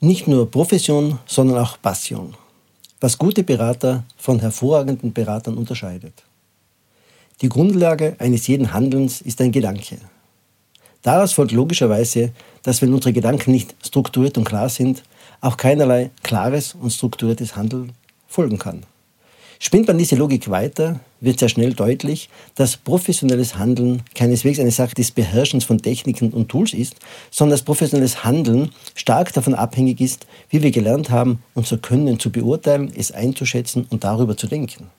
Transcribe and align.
Nicht 0.00 0.28
nur 0.28 0.50
Profession, 0.50 1.18
sondern 1.24 1.56
auch 1.56 1.80
Passion. 1.80 2.34
Was 3.00 3.16
gute 3.16 3.42
Berater 3.42 4.04
von 4.18 4.38
hervorragenden 4.38 5.14
Beratern 5.14 5.56
unterscheidet. 5.56 6.22
Die 7.40 7.48
Grundlage 7.48 8.14
eines 8.18 8.46
jeden 8.46 8.74
Handelns 8.74 9.22
ist 9.22 9.40
ein 9.40 9.52
Gedanke. 9.52 9.96
Daraus 11.00 11.32
folgt 11.32 11.52
logischerweise, 11.52 12.32
dass 12.62 12.82
wenn 12.82 12.92
unsere 12.92 13.14
Gedanken 13.14 13.52
nicht 13.52 13.74
strukturiert 13.82 14.36
und 14.36 14.44
klar 14.44 14.68
sind, 14.68 15.02
auch 15.40 15.56
keinerlei 15.56 16.10
klares 16.22 16.74
und 16.74 16.90
strukturiertes 16.90 17.56
Handeln 17.56 17.92
folgen 18.26 18.58
kann. 18.58 18.82
Spinnt 19.58 19.88
man 19.88 19.98
diese 19.98 20.16
Logik 20.16 20.50
weiter, 20.50 21.00
wird 21.20 21.38
sehr 21.38 21.48
schnell 21.48 21.72
deutlich, 21.72 22.28
dass 22.54 22.76
professionelles 22.76 23.56
Handeln 23.58 24.02
keineswegs 24.14 24.60
eine 24.60 24.70
Sache 24.70 24.94
des 24.94 25.10
Beherrschens 25.10 25.64
von 25.64 25.78
Techniken 25.78 26.30
und 26.30 26.48
Tools 26.48 26.74
ist, 26.74 26.96
sondern 27.30 27.52
dass 27.52 27.62
professionelles 27.62 28.22
Handeln 28.24 28.72
stark 28.94 29.32
davon 29.32 29.54
abhängig 29.54 30.00
ist, 30.00 30.26
wie 30.50 30.62
wir 30.62 30.70
gelernt 30.70 31.10
haben, 31.10 31.42
unser 31.54 31.78
Können 31.78 32.20
zu 32.20 32.30
beurteilen, 32.30 32.92
es 32.94 33.12
einzuschätzen 33.12 33.86
und 33.88 34.04
darüber 34.04 34.36
zu 34.36 34.46
denken. 34.46 34.90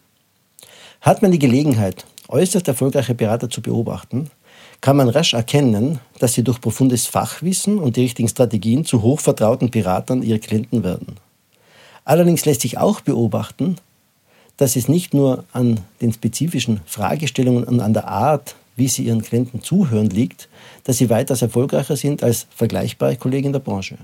Hat 1.02 1.22
man 1.22 1.32
die 1.32 1.40
Gelegenheit, 1.40 2.06
äußerst 2.28 2.68
erfolgreiche 2.68 3.14
Berater 3.14 3.50
zu 3.50 3.62
beobachten, 3.62 4.32
kann 4.82 4.98
man 4.98 5.10
rasch 5.10 5.34
erkennen, 5.34 6.00
dass 6.20 6.34
sie 6.34 6.44
durch 6.44 6.62
profundes 6.62 7.06
Fachwissen 7.06 7.78
und 7.78 7.96
die 7.96 8.02
richtigen 8.02 8.28
Strategien 8.28 8.86
zu 8.86 9.02
hochvertrauten 9.02 9.70
Beratern 9.70 10.24
ihrer 10.24 10.40
Klienten 10.40 10.84
werden. 10.84 11.16
Allerdings 12.06 12.46
lässt 12.46 12.62
sich 12.62 12.78
auch 12.78 13.02
beobachten, 13.02 13.78
dass 14.58 14.76
es 14.76 14.88
nicht 14.88 15.14
nur 15.14 15.44
an 15.54 15.80
den 16.02 16.12
spezifischen 16.12 16.82
Fragestellungen 16.86 17.64
und 17.64 17.80
an 17.80 17.94
der 17.94 18.08
Art, 18.08 18.56
wie 18.76 18.88
sie 18.88 19.04
ihren 19.04 19.22
Klienten 19.22 19.62
zuhören, 19.64 20.10
liegt, 20.10 20.50
dass 20.84 20.98
sie 20.98 21.10
weitaus 21.10 21.42
erfolgreicher 21.42 21.96
sind 21.96 22.24
als 22.24 22.48
vergleichbare 22.56 23.16
Kollegen 23.16 23.48
in 23.48 23.54
der 23.54 23.60
Branche. 23.60 23.98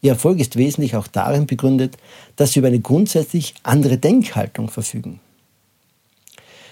Ihr 0.00 0.12
Erfolg 0.12 0.40
ist 0.40 0.56
wesentlich 0.56 0.96
auch 0.96 1.06
darin 1.06 1.46
begründet, 1.46 1.96
dass 2.36 2.52
sie 2.52 2.58
über 2.58 2.68
eine 2.68 2.80
grundsätzlich 2.80 3.54
andere 3.62 3.98
Denkhaltung 3.98 4.68
verfügen. 4.68 5.20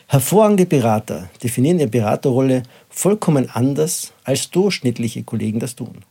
Hervorragende 0.09 0.67
Berater 0.67 1.31
definieren 1.41 1.79
ihre 1.79 1.89
Beraterrolle 1.89 2.65
vollkommen 2.89 3.49
anders, 3.49 4.13
als 4.25 4.51
durchschnittliche 4.51 5.23
Kollegen 5.23 5.61
das 5.61 5.77
tun. 5.77 6.03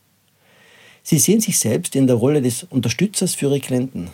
Sie 1.03 1.19
sehen 1.19 1.41
sich 1.41 1.59
selbst 1.59 1.97
in 1.97 2.07
der 2.07 2.15
Rolle 2.15 2.41
des 2.41 2.63
Unterstützers 2.69 3.35
für 3.35 3.47
ihre 3.47 3.59
Klienten. 3.59 4.09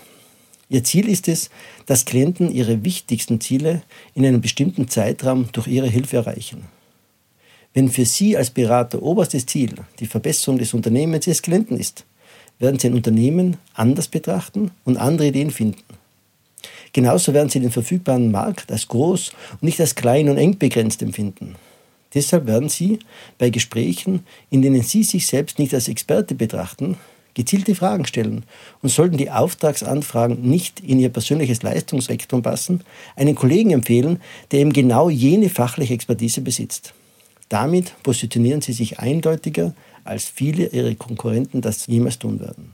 Ihr 0.70 0.84
Ziel 0.84 1.08
ist 1.08 1.28
es, 1.28 1.50
dass 1.86 2.06
Klienten 2.06 2.52
ihre 2.52 2.84
wichtigsten 2.84 3.40
Ziele 3.40 3.84
in 4.16 4.26
einem 4.26 4.42
bestimmten 4.42 4.88
Zeitraum 4.88 5.50
durch 5.52 5.68
ihre 5.68 5.88
Hilfe 5.88 6.18
erreichen. 6.18 6.64
Wenn 7.74 7.90
für 7.90 8.06
Sie 8.06 8.36
als 8.38 8.50
Berater 8.50 9.04
oberstes 9.04 9.46
Ziel 9.46 9.76
die 10.00 10.08
Verbesserung 10.08 10.58
des 10.58 10.74
Unternehmens 10.74 11.28
Ihres 11.28 11.42
Klienten 11.42 11.78
ist, 11.78 12.06
werden 12.58 12.80
Sie 12.80 12.88
ein 12.88 12.94
Unternehmen 12.94 13.58
anders 13.74 14.08
betrachten 14.08 14.72
und 14.86 14.98
andere 14.98 15.28
Ideen 15.28 15.52
finden. 15.52 15.84
Genauso 16.94 17.34
werden 17.34 17.50
Sie 17.50 17.60
den 17.60 17.72
verfügbaren 17.72 18.32
Markt 18.32 18.72
als 18.72 18.88
groß 18.88 19.34
und 19.52 19.64
nicht 19.64 19.82
als 19.82 19.96
klein 19.96 20.30
und 20.30 20.38
eng 20.38 20.58
begrenzt 20.58 21.02
empfinden. 21.02 21.56
Deshalb 22.14 22.48
werden 22.48 22.70
Sie 22.70 23.00
bei 23.38 23.50
Gesprächen, 23.50 24.26
in 24.50 24.62
denen 24.62 24.82
Sie 24.82 25.04
sich 25.04 25.28
selbst 25.28 25.60
nicht 25.60 25.74
als 25.74 25.90
Experte 25.90 26.34
betrachten, 26.34 26.98
gezielte 27.36 27.76
Fragen 27.76 28.06
stellen 28.06 28.44
und 28.82 28.90
sollten 28.90 29.18
die 29.18 29.30
Auftragsanfragen 29.30 30.42
nicht 30.42 30.80
in 30.80 31.00
ihr 31.00 31.10
persönliches 31.10 31.62
Leistungsrektum 31.62 32.42
passen, 32.42 32.82
einen 33.16 33.36
Kollegen 33.36 33.72
empfehlen, 33.72 34.20
der 34.52 34.62
eben 34.62 34.74
genau 34.74 35.10
jene 35.10 35.50
fachliche 35.50 35.94
Expertise 35.94 36.42
besitzt. 36.42 36.94
Damit 37.50 37.94
positionieren 38.02 38.62
sie 38.62 38.74
sich 38.74 39.00
eindeutiger, 39.00 39.76
als 40.04 40.26
viele 40.26 40.68
ihrer 40.68 40.96
Konkurrenten 40.96 41.62
das 41.62 41.86
jemals 41.86 42.18
tun 42.18 42.40
werden. 42.40 42.74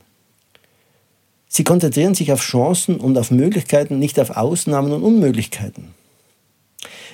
Sie 1.48 1.66
konzentrieren 1.66 2.16
sich 2.16 2.32
auf 2.32 2.42
Chancen 2.42 2.98
und 2.98 3.18
auf 3.18 3.30
Möglichkeiten, 3.30 4.00
nicht 4.00 4.20
auf 4.20 4.38
Ausnahmen 4.38 4.94
und 4.94 5.04
Unmöglichkeiten. 5.04 5.90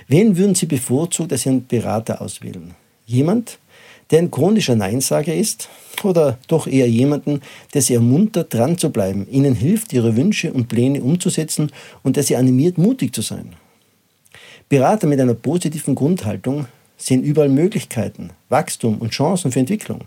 Wen 0.08 0.38
würden 0.38 0.54
Sie 0.54 0.68
bevorzugt 0.68 1.32
als 1.32 1.46
Ihren 1.46 1.66
Berater 1.66 2.22
auswählen? 2.22 2.76
Jemand, 3.06 3.58
der 4.12 4.20
ein 4.20 4.32
chronischer 4.32 4.76
Neinsager 4.76 5.34
ist 5.34 5.70
oder 6.04 6.38
doch 6.48 6.68
eher 6.68 6.90
jemanden, 6.90 7.42
der 7.74 7.82
sie 7.82 7.96
ermuntert, 7.96 8.54
dran 8.54 8.78
zu 8.78 8.90
bleiben, 8.92 9.28
ihnen 9.30 9.56
hilft, 9.56 9.94
ihre 9.94 10.16
Wünsche 10.16 10.54
und 10.54 10.68
Pläne 10.68 11.02
umzusetzen 11.02 11.72
und 12.04 12.16
der 12.16 12.24
sie 12.24 12.36
animiert, 12.36 12.78
mutig 12.78 13.14
zu 13.14 13.22
sein. 13.22 13.54
Berater 14.70 15.08
mit 15.08 15.20
einer 15.20 15.34
positiven 15.34 15.96
Grundhaltung 15.96 16.68
sehen 16.98 17.24
überall 17.24 17.50
Möglichkeiten, 17.50 18.32
Wachstum 18.50 18.98
und 18.98 19.12
Chancen 19.12 19.52
für 19.52 19.60
Entwicklung. 19.60 20.02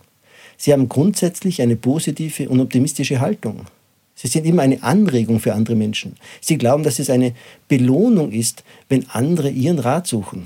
Sie 0.57 0.73
haben 0.73 0.89
grundsätzlich 0.89 1.63
eine 1.63 1.77
positive 1.77 2.49
und 2.49 2.61
optimistische 2.61 3.21
Haltung. 3.21 3.67
Sie 4.15 4.29
sind 4.29 4.45
immer 4.45 4.61
eine 4.61 4.83
Anregung 4.83 5.41
für 5.41 5.55
andere 5.55 5.77
Menschen. 5.77 6.17
Sie 6.43 6.59
glauben, 6.59 6.83
dass 6.83 6.99
es 6.99 7.09
eine 7.09 7.33
Belohnung 7.69 8.33
ist, 8.33 8.65
wenn 8.91 9.09
andere 9.09 9.49
ihren 9.49 9.79
Rat 9.79 10.07
suchen. 10.07 10.45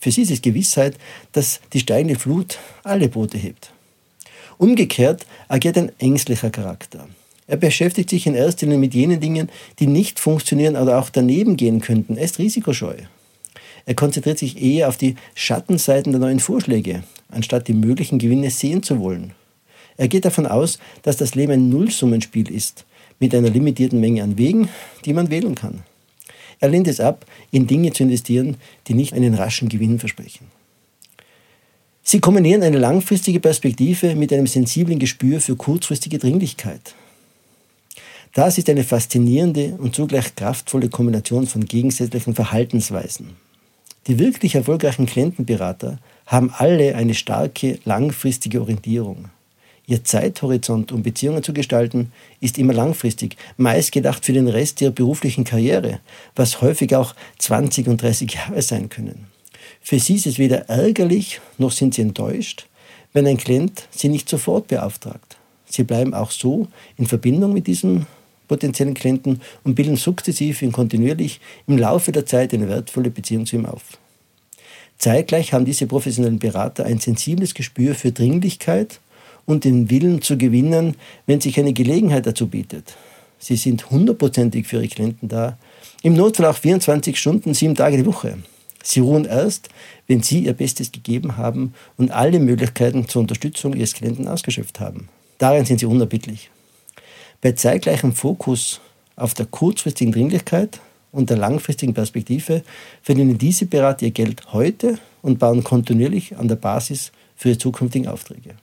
Für 0.00 0.10
sie 0.10 0.22
ist 0.22 0.30
es 0.30 0.42
Gewissheit, 0.42 0.96
dass 1.32 1.60
die 1.72 1.80
steigende 1.80 2.18
Flut 2.18 2.58
alle 2.82 3.08
Boote 3.08 3.38
hebt. 3.38 3.72
Umgekehrt 4.58 5.26
agiert 5.48 5.78
ein 5.78 5.92
ängstlicher 5.98 6.50
Charakter. 6.50 7.08
Er 7.46 7.56
beschäftigt 7.56 8.10
sich 8.10 8.26
in 8.26 8.34
erster 8.34 8.66
Linie 8.66 8.78
mit 8.78 8.94
jenen 8.94 9.20
Dingen, 9.20 9.50
die 9.78 9.86
nicht 9.86 10.20
funktionieren 10.20 10.76
oder 10.76 10.98
auch 10.98 11.10
daneben 11.10 11.56
gehen 11.56 11.80
könnten. 11.80 12.16
Er 12.16 12.24
ist 12.24 12.38
risikoscheu. 12.38 12.94
Er 13.86 13.94
konzentriert 13.94 14.38
sich 14.38 14.62
eher 14.62 14.88
auf 14.88 14.96
die 14.96 15.16
Schattenseiten 15.34 16.12
der 16.12 16.20
neuen 16.20 16.40
Vorschläge, 16.40 17.02
anstatt 17.28 17.68
die 17.68 17.72
möglichen 17.72 18.18
Gewinne 18.18 18.50
sehen 18.50 18.82
zu 18.82 19.00
wollen. 19.00 19.32
Er 19.96 20.08
geht 20.08 20.24
davon 20.24 20.46
aus, 20.46 20.78
dass 21.02 21.16
das 21.16 21.34
Leben 21.34 21.52
ein 21.52 21.68
Nullsummenspiel 21.70 22.50
ist, 22.50 22.84
mit 23.18 23.34
einer 23.34 23.50
limitierten 23.50 24.00
Menge 24.00 24.22
an 24.22 24.38
Wegen, 24.38 24.68
die 25.04 25.12
man 25.12 25.30
wählen 25.30 25.54
kann. 25.54 25.82
Er 26.60 26.68
lehnt 26.68 26.88
es 26.88 27.00
ab, 27.00 27.26
in 27.50 27.66
Dinge 27.66 27.92
zu 27.92 28.02
investieren, 28.02 28.56
die 28.86 28.94
nicht 28.94 29.14
einen 29.14 29.34
raschen 29.34 29.68
Gewinn 29.68 29.98
versprechen. 29.98 30.46
Sie 32.02 32.20
kombinieren 32.20 32.62
eine 32.62 32.78
langfristige 32.78 33.40
Perspektive 33.40 34.14
mit 34.14 34.32
einem 34.32 34.46
sensiblen 34.46 34.98
Gespür 34.98 35.40
für 35.40 35.56
kurzfristige 35.56 36.18
Dringlichkeit. 36.18 36.94
Das 38.34 38.58
ist 38.58 38.68
eine 38.68 38.84
faszinierende 38.84 39.76
und 39.78 39.94
zugleich 39.94 40.34
kraftvolle 40.34 40.88
Kombination 40.88 41.46
von 41.46 41.64
gegensätzlichen 41.64 42.34
Verhaltensweisen. 42.34 43.36
Die 44.06 44.18
wirklich 44.18 44.54
erfolgreichen 44.54 45.06
Klientenberater 45.06 45.98
haben 46.26 46.50
alle 46.56 46.94
eine 46.94 47.14
starke 47.14 47.78
langfristige 47.84 48.60
Orientierung. 48.60 49.26
Ihr 49.90 50.04
Zeithorizont, 50.04 50.92
um 50.92 51.02
Beziehungen 51.02 51.42
zu 51.42 51.52
gestalten, 51.52 52.12
ist 52.40 52.58
immer 52.58 52.72
langfristig, 52.72 53.36
meist 53.56 53.90
gedacht 53.90 54.24
für 54.24 54.32
den 54.32 54.46
Rest 54.46 54.80
ihrer 54.80 54.92
beruflichen 54.92 55.42
Karriere, 55.42 55.98
was 56.36 56.62
häufig 56.62 56.94
auch 56.94 57.16
20 57.38 57.88
und 57.88 58.00
30 58.00 58.32
Jahre 58.32 58.62
sein 58.62 58.88
können. 58.88 59.26
Für 59.80 59.98
sie 59.98 60.14
ist 60.14 60.28
es 60.28 60.38
weder 60.38 60.68
ärgerlich, 60.68 61.40
noch 61.58 61.72
sind 61.72 61.94
sie 61.94 62.02
enttäuscht, 62.02 62.68
wenn 63.12 63.26
ein 63.26 63.36
Klient 63.36 63.88
sie 63.90 64.08
nicht 64.08 64.28
sofort 64.28 64.68
beauftragt. 64.68 65.38
Sie 65.68 65.82
bleiben 65.82 66.14
auch 66.14 66.30
so 66.30 66.68
in 66.96 67.08
Verbindung 67.08 67.52
mit 67.52 67.66
diesem 67.66 68.06
potenziellen 68.46 68.94
Klienten 68.94 69.40
und 69.64 69.74
bilden 69.74 69.96
sukzessiv 69.96 70.62
und 70.62 70.70
kontinuierlich 70.70 71.40
im 71.66 71.78
Laufe 71.78 72.12
der 72.12 72.26
Zeit 72.26 72.54
eine 72.54 72.68
wertvolle 72.68 73.10
Beziehung 73.10 73.44
zu 73.44 73.56
ihm 73.56 73.66
auf. 73.66 73.98
Zeitgleich 74.98 75.52
haben 75.52 75.64
diese 75.64 75.88
professionellen 75.88 76.38
Berater 76.38 76.84
ein 76.84 77.00
sensibles 77.00 77.54
Gespür 77.54 77.96
für 77.96 78.12
Dringlichkeit 78.12 79.00
und 79.50 79.64
den 79.64 79.90
Willen 79.90 80.22
zu 80.22 80.38
gewinnen, 80.38 80.96
wenn 81.26 81.40
sich 81.40 81.58
eine 81.58 81.72
Gelegenheit 81.72 82.24
dazu 82.24 82.46
bietet. 82.46 82.94
Sie 83.38 83.56
sind 83.56 83.90
hundertprozentig 83.90 84.66
für 84.66 84.76
ihre 84.76 84.88
Klienten 84.88 85.28
da, 85.28 85.58
im 86.02 86.14
Notfall 86.14 86.46
auch 86.46 86.56
24 86.56 87.18
Stunden, 87.18 87.52
sieben 87.52 87.74
Tage 87.74 87.96
die 87.96 88.06
Woche. 88.06 88.38
Sie 88.82 89.00
ruhen 89.00 89.24
erst, 89.24 89.68
wenn 90.06 90.22
Sie 90.22 90.44
Ihr 90.44 90.52
Bestes 90.52 90.92
gegeben 90.92 91.36
haben 91.36 91.74
und 91.96 92.12
alle 92.12 92.38
Möglichkeiten 92.38 93.08
zur 93.08 93.22
Unterstützung 93.22 93.74
Ihres 93.74 93.94
Klienten 93.94 94.28
ausgeschöpft 94.28 94.78
haben. 94.78 95.08
Darin 95.38 95.64
sind 95.64 95.80
Sie 95.80 95.86
unerbittlich. 95.86 96.50
Bei 97.40 97.52
zeitgleichem 97.52 98.12
Fokus 98.12 98.80
auf 99.16 99.34
der 99.34 99.46
kurzfristigen 99.46 100.12
Dringlichkeit 100.12 100.80
und 101.12 101.28
der 101.28 101.36
langfristigen 101.36 101.92
Perspektive 101.92 102.62
verdienen 103.02 103.36
diese 103.36 103.66
Berater 103.66 104.06
ihr 104.06 104.12
Geld 104.12 104.52
heute 104.52 104.98
und 105.22 105.38
bauen 105.38 105.64
kontinuierlich 105.64 106.36
an 106.36 106.48
der 106.48 106.56
Basis 106.56 107.10
für 107.36 107.50
ihre 107.50 107.58
zukünftigen 107.58 108.08
Aufträge. 108.08 108.54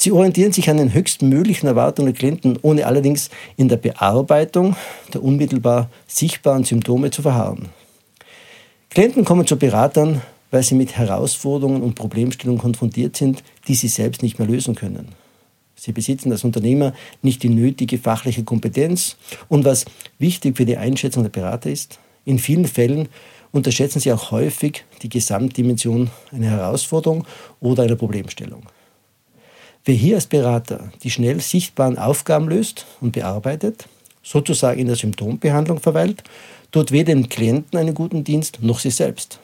Sie 0.00 0.12
orientieren 0.12 0.52
sich 0.52 0.70
an 0.70 0.76
den 0.76 0.94
höchstmöglichen 0.94 1.66
Erwartungen 1.68 2.12
der 2.12 2.16
Klienten, 2.16 2.56
ohne 2.62 2.86
allerdings 2.86 3.30
in 3.56 3.68
der 3.68 3.78
Bearbeitung 3.78 4.76
der 5.12 5.24
unmittelbar 5.24 5.90
sichtbaren 6.06 6.62
Symptome 6.62 7.10
zu 7.10 7.20
verharren. 7.20 7.70
Klienten 8.90 9.24
kommen 9.24 9.44
zu 9.44 9.56
Beratern, 9.56 10.22
weil 10.52 10.62
sie 10.62 10.76
mit 10.76 10.96
Herausforderungen 10.96 11.82
und 11.82 11.96
Problemstellungen 11.96 12.60
konfrontiert 12.60 13.16
sind, 13.16 13.42
die 13.66 13.74
sie 13.74 13.88
selbst 13.88 14.22
nicht 14.22 14.38
mehr 14.38 14.46
lösen 14.46 14.76
können. 14.76 15.08
Sie 15.74 15.90
besitzen 15.90 16.30
als 16.30 16.44
Unternehmer 16.44 16.94
nicht 17.22 17.42
die 17.42 17.48
nötige 17.48 17.98
fachliche 17.98 18.44
Kompetenz 18.44 19.16
und 19.48 19.64
was 19.64 19.84
wichtig 20.20 20.58
für 20.58 20.64
die 20.64 20.76
Einschätzung 20.76 21.24
der 21.24 21.30
Berater 21.30 21.70
ist, 21.70 21.98
in 22.24 22.38
vielen 22.38 22.66
Fällen 22.66 23.08
unterschätzen 23.50 23.98
sie 23.98 24.12
auch 24.12 24.30
häufig 24.30 24.84
die 25.02 25.08
Gesamtdimension 25.08 26.10
einer 26.30 26.50
Herausforderung 26.50 27.26
oder 27.58 27.82
einer 27.82 27.96
Problemstellung. 27.96 28.62
Wer 29.88 29.94
hier 29.94 30.16
als 30.16 30.26
Berater 30.26 30.92
die 31.02 31.10
schnell 31.10 31.40
sichtbaren 31.40 31.96
Aufgaben 31.96 32.46
löst 32.46 32.84
und 33.00 33.12
bearbeitet, 33.12 33.88
sozusagen 34.22 34.78
in 34.78 34.86
der 34.86 34.96
Symptombehandlung 34.96 35.80
verweilt, 35.80 36.24
tut 36.70 36.92
weder 36.92 37.14
dem 37.14 37.30
Klienten 37.30 37.78
einen 37.78 37.94
guten 37.94 38.22
Dienst 38.22 38.58
noch 38.60 38.80
sich 38.80 38.94
selbst. 38.94 39.40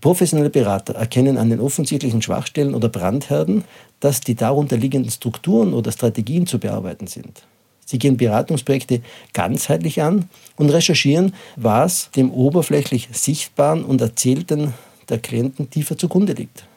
Professionelle 0.00 0.50
Berater 0.50 0.96
erkennen 0.96 1.38
an 1.38 1.50
den 1.50 1.60
offensichtlichen 1.60 2.20
Schwachstellen 2.20 2.74
oder 2.74 2.88
Brandherden, 2.88 3.62
dass 4.00 4.20
die 4.20 4.34
darunter 4.34 4.76
liegenden 4.76 5.12
Strukturen 5.12 5.72
oder 5.72 5.92
Strategien 5.92 6.48
zu 6.48 6.58
bearbeiten 6.58 7.06
sind. 7.06 7.44
Sie 7.86 8.00
gehen 8.00 8.16
Beratungsprojekte 8.16 9.02
ganzheitlich 9.34 10.02
an 10.02 10.28
und 10.56 10.70
recherchieren, 10.70 11.32
was 11.54 12.10
dem 12.10 12.32
oberflächlich 12.32 13.08
Sichtbaren 13.12 13.84
und 13.84 14.00
Erzählten 14.00 14.74
der 15.08 15.20
Klienten 15.20 15.70
tiefer 15.70 15.96
zugrunde 15.96 16.32
liegt. 16.32 16.67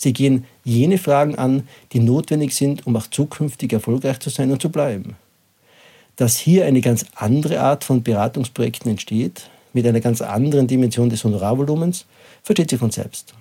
Sie 0.00 0.12
gehen 0.12 0.44
jene 0.62 0.96
Fragen 0.96 1.34
an, 1.34 1.66
die 1.92 1.98
notwendig 1.98 2.54
sind, 2.54 2.86
um 2.86 2.94
auch 2.94 3.08
zukünftig 3.08 3.72
erfolgreich 3.72 4.20
zu 4.20 4.30
sein 4.30 4.52
und 4.52 4.62
zu 4.62 4.68
bleiben. 4.68 5.16
Dass 6.14 6.36
hier 6.36 6.66
eine 6.66 6.80
ganz 6.80 7.04
andere 7.16 7.58
Art 7.58 7.82
von 7.82 8.04
Beratungsprojekten 8.04 8.92
entsteht, 8.92 9.50
mit 9.72 9.84
einer 9.84 9.98
ganz 9.98 10.22
anderen 10.22 10.68
Dimension 10.68 11.10
des 11.10 11.24
Honorarvolumens, 11.24 12.06
versteht 12.44 12.70
sich 12.70 12.78
von 12.78 12.92
selbst. 12.92 13.34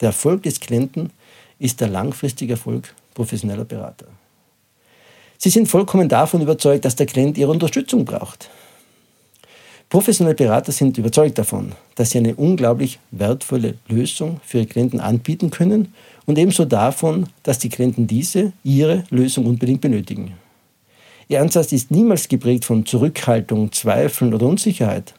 Der 0.00 0.08
Erfolg 0.08 0.44
des 0.44 0.60
Klienten 0.60 1.10
ist 1.58 1.78
der 1.82 1.88
langfristige 1.88 2.54
Erfolg 2.54 2.94
professioneller 3.12 3.66
Berater. 3.66 4.06
Sie 5.36 5.50
sind 5.50 5.68
vollkommen 5.68 6.08
davon 6.08 6.40
überzeugt, 6.40 6.86
dass 6.86 6.96
der 6.96 7.04
Klient 7.04 7.36
ihre 7.36 7.50
Unterstützung 7.50 8.06
braucht. 8.06 8.48
Professionelle 9.88 10.34
Berater 10.34 10.70
sind 10.70 10.98
überzeugt 10.98 11.38
davon, 11.38 11.72
dass 11.94 12.10
sie 12.10 12.18
eine 12.18 12.34
unglaublich 12.34 12.98
wertvolle 13.10 13.74
Lösung 13.88 14.38
für 14.44 14.58
ihre 14.58 14.66
Klienten 14.66 15.00
anbieten 15.00 15.50
können 15.50 15.94
und 16.26 16.38
ebenso 16.38 16.66
davon, 16.66 17.28
dass 17.42 17.58
die 17.58 17.70
Klienten 17.70 18.06
diese, 18.06 18.52
ihre 18.62 19.04
Lösung 19.08 19.46
unbedingt 19.46 19.80
benötigen. 19.80 20.34
Ihr 21.28 21.40
Ansatz 21.40 21.72
ist 21.72 21.90
niemals 21.90 22.28
geprägt 22.28 22.66
von 22.66 22.84
Zurückhaltung, 22.84 23.72
Zweifeln 23.72 24.34
oder 24.34 24.46
Unsicherheit. 24.46 25.14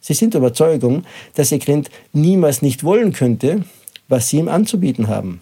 Sie 0.00 0.14
sind 0.14 0.34
der 0.34 0.40
Überzeugung, 0.40 1.04
dass 1.34 1.50
Ihr 1.50 1.58
Klient 1.58 1.90
niemals 2.12 2.62
nicht 2.62 2.84
wollen 2.84 3.12
könnte, 3.12 3.64
was 4.08 4.28
Sie 4.28 4.38
ihm 4.38 4.48
anzubieten 4.48 5.08
haben. 5.08 5.40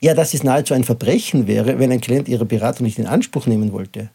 Ja, 0.00 0.14
dass 0.14 0.34
es 0.34 0.42
nahezu 0.42 0.74
ein 0.74 0.84
Verbrechen 0.84 1.46
wäre, 1.46 1.78
wenn 1.78 1.92
ein 1.92 2.00
Klient 2.00 2.28
Ihre 2.28 2.44
Beratung 2.44 2.86
nicht 2.86 2.98
in 2.98 3.06
Anspruch 3.06 3.46
nehmen 3.46 3.72
wollte. 3.72 4.10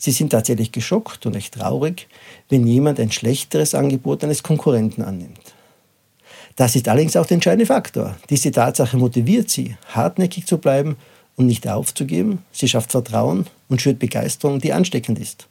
Sie 0.00 0.12
sind 0.12 0.30
tatsächlich 0.30 0.72
geschockt 0.72 1.26
und 1.26 1.36
echt 1.36 1.54
traurig, 1.54 2.08
wenn 2.48 2.66
jemand 2.66 2.98
ein 2.98 3.12
schlechteres 3.12 3.74
Angebot 3.74 4.24
eines 4.24 4.42
Konkurrenten 4.42 5.02
annimmt. 5.02 5.54
Das 6.56 6.74
ist 6.74 6.88
allerdings 6.88 7.16
auch 7.16 7.26
der 7.26 7.34
entscheidende 7.34 7.66
Faktor. 7.66 8.16
Diese 8.30 8.50
Tatsache 8.50 8.96
motiviert 8.96 9.50
sie, 9.50 9.76
hartnäckig 9.88 10.46
zu 10.46 10.56
bleiben 10.56 10.96
und 11.36 11.46
nicht 11.46 11.68
aufzugeben. 11.68 12.38
Sie 12.50 12.66
schafft 12.66 12.92
Vertrauen 12.92 13.46
und 13.68 13.82
schürt 13.82 13.98
Begeisterung, 13.98 14.58
die 14.58 14.72
ansteckend 14.72 15.18
ist. 15.18 15.48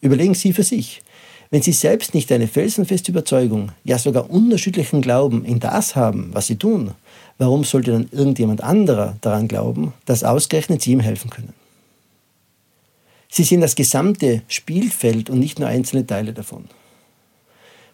Überlegen 0.00 0.34
Sie 0.34 0.54
für 0.54 0.62
sich. 0.62 1.02
Wenn 1.50 1.60
Sie 1.60 1.72
selbst 1.72 2.14
nicht 2.14 2.32
eine 2.32 2.48
felsenfeste 2.48 3.12
Überzeugung, 3.12 3.72
ja 3.84 3.98
sogar 3.98 4.30
unterschiedlichen 4.30 5.02
Glauben 5.02 5.44
in 5.44 5.60
das 5.60 5.96
haben, 5.96 6.30
was 6.32 6.46
Sie 6.46 6.56
tun, 6.56 6.92
warum 7.36 7.62
sollte 7.62 7.92
dann 7.92 8.08
irgendjemand 8.10 8.62
anderer 8.62 9.16
daran 9.20 9.48
glauben, 9.48 9.92
dass 10.06 10.24
ausgerechnet 10.24 10.80
Sie 10.80 10.92
ihm 10.92 11.00
helfen 11.00 11.28
können? 11.28 11.65
Sie 13.28 13.44
sehen 13.44 13.60
das 13.60 13.74
gesamte 13.74 14.42
Spielfeld 14.48 15.30
und 15.30 15.38
nicht 15.38 15.58
nur 15.58 15.68
einzelne 15.68 16.06
Teile 16.06 16.32
davon. 16.32 16.64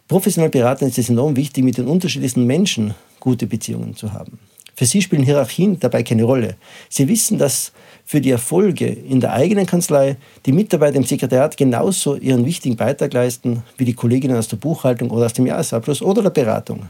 Professionell 0.09 0.51
beraten 0.51 0.87
ist 0.87 0.99
es 0.99 1.09
enorm 1.09 1.37
wichtig, 1.37 1.65
mit 1.65 1.79
den 1.79 1.87
unterschiedlichsten 1.87 2.45
Menschen 2.45 2.95
gute 3.19 3.47
Beziehungen 3.47 3.97
zu 3.97 4.13
haben. 4.13 4.39
Für 4.75 4.87
sie 4.87 5.03
spielen 5.03 5.23
Hierarchien 5.23 5.79
dabei 5.79 6.03
keine 6.03 6.25
Rolle. 6.25 6.57
Sie 6.89 7.07
wissen, 7.09 7.39
dass 7.39 7.73
für 8.05 8.21
die 8.21 8.31
Erfolge 8.31 8.87
in 8.87 9.21
der 9.21 9.33
eigenen 9.33 9.67
Kanzlei 9.67 10.17
die 10.47 10.53
Mitarbeiter 10.53 10.97
im 10.97 11.05
Sekretariat 11.05 11.57
genauso 11.57 12.17
ihren 12.17 12.45
wichtigen 12.47 12.77
Beitrag 12.77 13.13
leisten 13.13 13.63
wie 13.77 13.85
die 13.85 13.95
Kolleginnen 13.95 14.37
aus 14.37 14.49
der 14.49 14.57
Buchhaltung 14.57 15.11
oder 15.11 15.27
aus 15.27 15.35
dem 15.35 15.47
Jahresabschluss 15.47 16.03
oder 16.03 16.23
der 16.23 16.31
Beratung. 16.31 16.89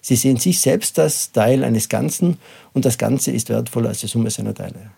Sie 0.00 0.16
sehen 0.16 0.36
sich 0.36 0.60
selbst 0.60 0.98
als 0.98 1.32
Teil 1.32 1.64
eines 1.64 1.88
Ganzen 1.88 2.38
und 2.72 2.84
das 2.84 2.98
Ganze 2.98 3.30
ist 3.30 3.50
wertvoller 3.50 3.90
als 3.90 4.00
die 4.00 4.06
Summe 4.06 4.30
seiner 4.30 4.54
Teile. 4.54 4.90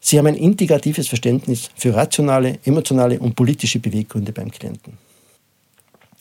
Sie 0.00 0.18
haben 0.18 0.26
ein 0.26 0.34
integratives 0.34 1.08
Verständnis 1.08 1.70
für 1.76 1.94
rationale, 1.94 2.58
emotionale 2.64 3.18
und 3.18 3.34
politische 3.34 3.80
Beweggründe 3.80 4.32
beim 4.32 4.50
Klienten. 4.50 4.98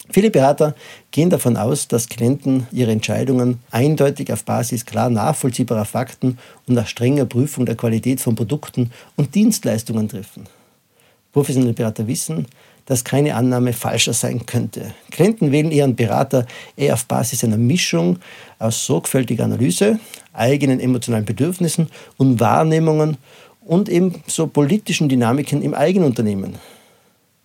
Viele 0.10 0.32
Berater 0.32 0.74
gehen 1.12 1.30
davon 1.30 1.58
aus, 1.58 1.88
dass 1.88 2.08
Klienten 2.08 2.66
ihre 2.72 2.92
Entscheidungen 2.92 3.60
eindeutig 3.72 4.32
auf 4.32 4.46
Basis 4.46 4.86
klar 4.86 5.10
nachvollziehbarer 5.10 5.86
Fakten 5.86 6.38
und 6.66 6.76
nach 6.76 6.88
strenger 6.88 7.26
Prüfung 7.26 7.66
der 7.66 7.76
Qualität 7.76 8.22
von 8.22 8.36
Produkten 8.36 8.92
und 9.18 9.36
Dienstleistungen 9.36 10.08
treffen. 10.08 10.46
Professionelle 11.34 11.74
Berater 11.74 12.08
wissen, 12.08 12.48
dass 12.86 13.04
keine 13.04 13.36
Annahme 13.36 13.74
falscher 13.74 14.14
sein 14.14 14.46
könnte. 14.46 14.94
Klienten 15.12 15.52
wählen 15.52 15.72
ihren 15.72 15.96
Berater 15.96 16.46
eher 16.78 16.94
auf 16.94 17.06
Basis 17.06 17.44
einer 17.44 17.58
Mischung 17.58 18.20
aus 18.60 18.86
sorgfältiger 18.86 19.44
Analyse, 19.44 20.00
eigenen 20.32 20.80
emotionalen 20.80 21.26
Bedürfnissen 21.26 21.90
und 22.16 22.40
Wahrnehmungen 22.40 23.18
und 23.68 23.90
eben 23.90 24.24
so 24.28 24.48
politischen 24.48 25.10
Dynamiken 25.10 25.62
im 25.62 25.74
eigenen 25.74 26.08
Unternehmen. 26.08 26.56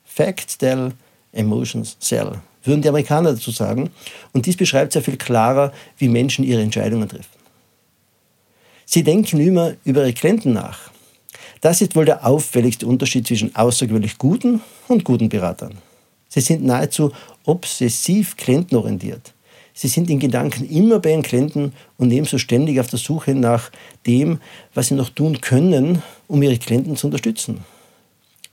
Facts 0.04 0.56
tell, 0.56 0.92
emotions 1.32 1.96
sell, 1.98 2.32
würden 2.62 2.82
die 2.82 2.88
Amerikaner 2.88 3.32
dazu 3.32 3.50
sagen. 3.50 3.90
Und 4.32 4.46
dies 4.46 4.56
beschreibt 4.56 4.92
sehr 4.92 5.02
viel 5.02 5.16
klarer, 5.16 5.72
wie 5.98 6.08
Menschen 6.08 6.44
ihre 6.44 6.62
Entscheidungen 6.62 7.08
treffen. 7.08 7.42
Sie 8.84 9.02
denken 9.02 9.40
immer 9.40 9.74
über 9.84 10.02
ihre 10.02 10.12
Klienten 10.12 10.52
nach. 10.52 10.90
Das 11.60 11.80
ist 11.80 11.96
wohl 11.96 12.04
der 12.04 12.26
auffälligste 12.26 12.86
Unterschied 12.86 13.26
zwischen 13.26 13.54
außergewöhnlich 13.54 14.18
guten 14.18 14.60
und 14.88 15.04
guten 15.04 15.28
Beratern. 15.28 15.78
Sie 16.28 16.40
sind 16.40 16.64
nahezu 16.64 17.12
obsessiv 17.44 18.36
klientenorientiert. 18.36 19.32
Sie 19.74 19.88
sind 19.88 20.10
in 20.10 20.18
Gedanken 20.18 20.68
immer 20.68 20.98
bei 20.98 21.10
ihren 21.10 21.22
Klienten 21.22 21.72
und 21.96 22.10
ebenso 22.10 22.38
ständig 22.38 22.78
auf 22.78 22.88
der 22.88 22.98
Suche 22.98 23.34
nach 23.34 23.70
dem, 24.06 24.38
was 24.74 24.88
sie 24.88 24.94
noch 24.94 25.08
tun 25.08 25.40
können, 25.40 26.02
um 26.28 26.42
ihre 26.42 26.58
Klienten 26.58 26.96
zu 26.96 27.06
unterstützen. 27.06 27.64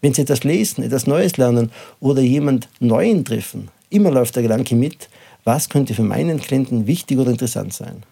Wenn 0.01 0.13
sie 0.13 0.21
etwas 0.21 0.43
lesen, 0.43 0.83
etwas 0.83 1.07
Neues 1.07 1.37
lernen 1.37 1.71
oder 1.99 2.21
jemand 2.21 2.69
Neuen 2.79 3.25
treffen, 3.25 3.69
immer 3.89 4.11
läuft 4.11 4.35
der 4.35 4.43
Gedanke 4.43 4.75
mit, 4.75 5.09
was 5.43 5.69
könnte 5.69 5.93
für 5.93 6.03
meinen 6.03 6.39
Klienten 6.39 6.87
wichtig 6.87 7.17
oder 7.17 7.31
interessant 7.31 7.73
sein. 7.73 8.03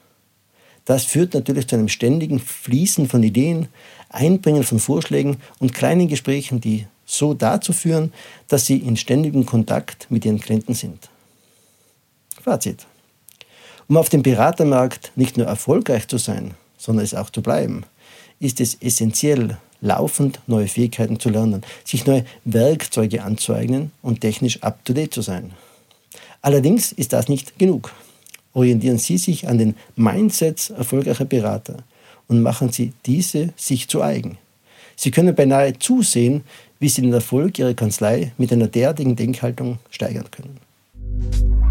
Das 0.85 1.03
führt 1.03 1.33
natürlich 1.33 1.67
zu 1.67 1.75
einem 1.75 1.89
ständigen 1.89 2.39
Fließen 2.39 3.07
von 3.07 3.23
Ideen, 3.23 3.67
Einbringen 4.09 4.63
von 4.63 4.79
Vorschlägen 4.79 5.37
und 5.59 5.73
kleinen 5.73 6.07
Gesprächen, 6.07 6.61
die 6.61 6.87
so 7.05 7.33
dazu 7.33 7.73
führen, 7.73 8.13
dass 8.47 8.65
sie 8.65 8.77
in 8.77 8.95
ständigem 8.97 9.45
Kontakt 9.45 10.07
mit 10.09 10.25
ihren 10.25 10.39
Klienten 10.39 10.75
sind. 10.75 11.09
Fazit. 12.41 12.85
Um 13.89 13.95
auf 13.95 14.09
dem 14.09 14.21
Beratermarkt 14.21 15.13
nicht 15.15 15.37
nur 15.37 15.47
erfolgreich 15.47 16.07
zu 16.07 16.17
sein, 16.17 16.55
sondern 16.77 17.05
es 17.05 17.13
auch 17.13 17.29
zu 17.29 17.41
bleiben, 17.41 17.83
ist 18.39 18.59
es 18.59 18.75
essentiell, 18.81 19.57
laufend 19.79 20.39
neue 20.47 20.67
Fähigkeiten 20.67 21.19
zu 21.19 21.29
lernen, 21.29 21.61
sich 21.85 22.05
neue 22.05 22.25
Werkzeuge 22.43 23.23
anzueignen 23.23 23.91
und 24.01 24.21
technisch 24.21 24.61
up-to-date 24.61 25.13
zu 25.13 25.21
sein. 25.21 25.51
Allerdings 26.41 26.91
ist 26.91 27.13
das 27.13 27.29
nicht 27.29 27.57
genug. 27.59 27.93
Orientieren 28.53 28.97
Sie 28.97 29.17
sich 29.17 29.47
an 29.47 29.57
den 29.57 29.75
Mindsets 29.95 30.71
erfolgreicher 30.71 31.25
Berater 31.25 31.77
und 32.27 32.41
machen 32.41 32.71
Sie 32.71 32.93
diese 33.05 33.53
sich 33.55 33.87
zu 33.87 34.01
eigen. 34.01 34.37
Sie 34.95 35.11
können 35.11 35.35
beinahe 35.35 35.77
zusehen, 35.77 36.43
wie 36.79 36.89
Sie 36.89 37.01
den 37.01 37.13
Erfolg 37.13 37.59
Ihrer 37.59 37.73
Kanzlei 37.73 38.33
mit 38.37 38.51
einer 38.51 38.67
derartigen 38.67 39.15
Denkhaltung 39.15 39.77
steigern 39.91 40.29
können. 40.31 41.66